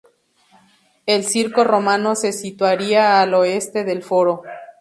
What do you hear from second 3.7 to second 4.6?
del foro.